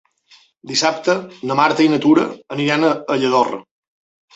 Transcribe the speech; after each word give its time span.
Dissabte 0.71 1.15
na 1.51 1.59
Marta 1.61 1.87
i 1.87 1.95
na 1.95 2.03
Tura 2.09 2.27
aniran 2.59 2.91
a 2.93 3.23
Lladorre. 3.23 3.67